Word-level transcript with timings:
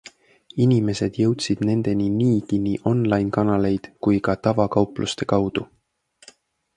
Inimesed 0.63 1.19
jõudsid 1.23 1.59
nendeni 1.69 2.07
niigi 2.15 2.59
nii 2.63 2.79
online-kanaleid 2.93 3.91
kui 4.07 4.23
ka 4.29 4.37
tavakaupluste 4.49 5.29
kaudu. 5.35 5.67